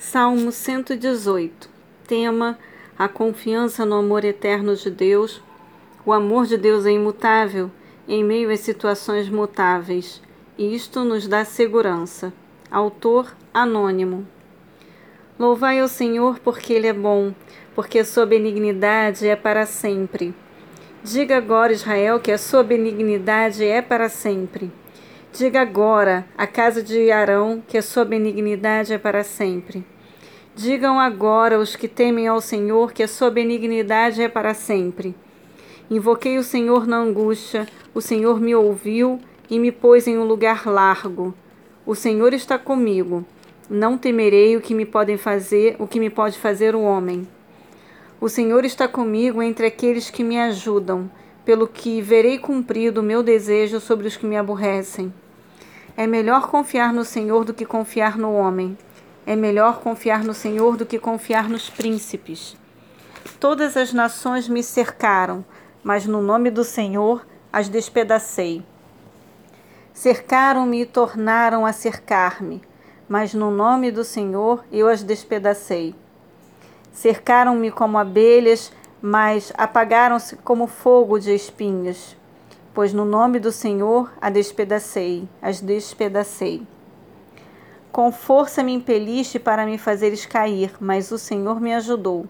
[0.00, 1.68] Salmo 118.
[2.06, 2.56] Tema:
[2.96, 5.42] a confiança no amor eterno de Deus.
[6.06, 7.68] O amor de Deus é imutável
[8.06, 10.22] em meio às situações mutáveis,
[10.56, 12.32] e isto nos dá segurança.
[12.70, 14.24] Autor anônimo.
[15.36, 17.34] Louvai ao Senhor porque Ele é bom,
[17.74, 20.32] porque sua benignidade é para sempre.
[21.02, 24.70] Diga agora, Israel, que a sua benignidade é para sempre.
[25.32, 29.84] Diga agora à casa de Arão que a sua benignidade é para sempre.
[30.56, 35.14] Digam agora os que temem ao Senhor que a sua benignidade é para sempre.
[35.90, 40.66] Invoquei o Senhor na angústia, o Senhor me ouviu e me pôs em um lugar
[40.66, 41.34] largo.
[41.86, 43.24] O Senhor está comigo.
[43.70, 47.28] Não temerei o que me podem fazer, o que me pode fazer o homem.
[48.20, 51.08] O Senhor está comigo entre aqueles que me ajudam,
[51.48, 55.10] pelo que verei cumprido o meu desejo sobre os que me aborrecem.
[55.96, 58.76] É melhor confiar no Senhor do que confiar no homem.
[59.24, 62.54] É melhor confiar no Senhor do que confiar nos príncipes.
[63.40, 65.42] Todas as nações me cercaram,
[65.82, 68.62] mas no nome do Senhor as despedacei.
[69.94, 72.60] Cercaram-me e tornaram a cercar-me,
[73.08, 75.94] mas no nome do Senhor eu as despedacei.
[76.92, 82.16] Cercaram-me como abelhas, mas apagaram-se como fogo de espinhos.
[82.74, 86.62] Pois no nome do Senhor a despedacei, as despedacei.
[87.90, 92.26] Com força me impeliste para me fazeres cair, mas o Senhor me ajudou.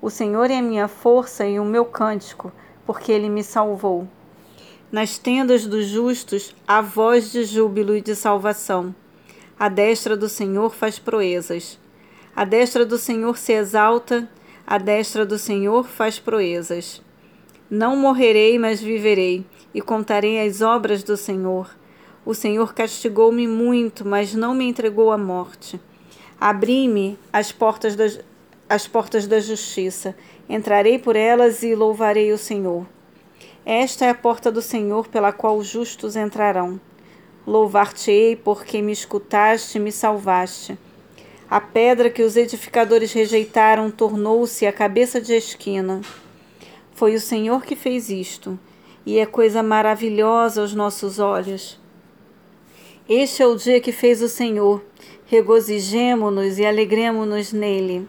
[0.00, 2.50] O Senhor é a minha força e o meu cântico,
[2.86, 4.08] porque ele me salvou.
[4.90, 8.94] Nas tendas dos justos há voz de júbilo e de salvação.
[9.58, 11.78] A destra do Senhor faz proezas.
[12.34, 14.26] A destra do Senhor se exalta,
[14.66, 17.02] a destra do Senhor faz proezas.
[17.70, 21.70] Não morrerei, mas viverei, e contarei as obras do Senhor.
[22.24, 25.80] O Senhor castigou-me muito, mas não me entregou à morte.
[26.40, 28.06] Abri-me as portas da,
[28.68, 30.16] as portas da justiça.
[30.48, 32.86] Entrarei por elas e louvarei o Senhor.
[33.64, 36.80] Esta é a porta do Senhor pela qual os justos entrarão.
[37.46, 40.78] Louvar-te-ei porque me escutaste e me salvaste.
[41.50, 46.00] A pedra que os edificadores rejeitaram tornou-se a cabeça de esquina.
[46.92, 48.56] Foi o Senhor que fez isto,
[49.04, 51.76] e é coisa maravilhosa aos nossos olhos.
[53.08, 54.80] Este é o dia que fez o Senhor.
[55.26, 58.06] Regozijemo-nos e alegremo-nos nele.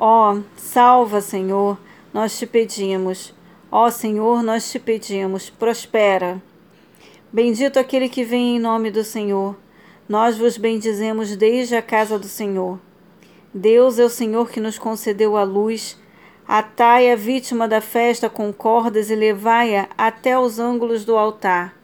[0.00, 1.78] Ó, salva, Senhor,
[2.14, 3.34] nós te pedimos.
[3.70, 6.42] Ó Senhor, nós te pedimos, prospera.
[7.30, 9.54] Bendito aquele que vem em nome do Senhor.
[10.06, 12.78] Nós vos bendizemos desde a casa do Senhor.
[13.54, 15.98] Deus é o Senhor que nos concedeu a luz.
[16.46, 21.74] Atai a vítima da festa com cordas e levai-a até os ângulos do altar.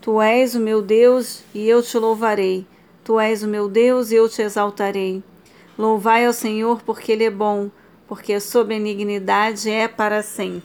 [0.00, 2.66] Tu és o meu Deus e eu te louvarei.
[3.04, 5.22] Tu és o meu Deus e eu te exaltarei.
[5.78, 7.70] Louvai ao Senhor porque Ele é bom,
[8.08, 10.64] porque a sua benignidade é para sempre.